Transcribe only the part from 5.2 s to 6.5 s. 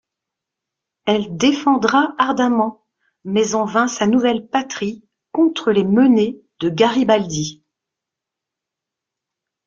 contre les menées